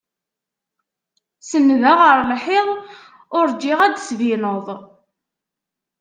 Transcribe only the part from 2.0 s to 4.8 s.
ar lḥiḍ, urǧiɣ ad d-tbineḍ.